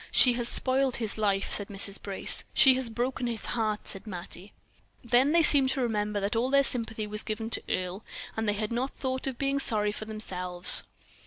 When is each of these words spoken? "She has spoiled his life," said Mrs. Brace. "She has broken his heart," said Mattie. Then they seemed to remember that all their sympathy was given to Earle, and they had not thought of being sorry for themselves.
"She 0.09 0.33
has 0.33 0.49
spoiled 0.49 0.95
his 0.95 1.15
life," 1.19 1.51
said 1.51 1.67
Mrs. 1.67 2.01
Brace. 2.01 2.43
"She 2.55 2.73
has 2.73 2.89
broken 2.89 3.27
his 3.27 3.45
heart," 3.53 3.87
said 3.87 4.07
Mattie. 4.07 4.51
Then 5.03 5.31
they 5.31 5.43
seemed 5.43 5.69
to 5.73 5.81
remember 5.81 6.19
that 6.21 6.35
all 6.35 6.49
their 6.49 6.63
sympathy 6.63 7.05
was 7.05 7.21
given 7.21 7.51
to 7.51 7.63
Earle, 7.69 8.03
and 8.35 8.49
they 8.49 8.53
had 8.53 8.71
not 8.71 8.97
thought 8.97 9.27
of 9.27 9.37
being 9.37 9.59
sorry 9.59 9.91
for 9.91 10.05
themselves. 10.05 10.81